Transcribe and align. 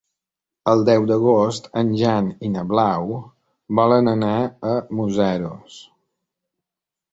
El 0.69 0.79
deu 0.85 1.03
d'agost 1.11 1.67
en 1.81 1.91
Jan 1.99 2.31
i 2.47 2.51
na 2.55 2.63
Blau 2.73 3.13
volen 3.81 4.11
anar 4.15 4.33
a 4.73 4.75
Museros. 5.03 5.79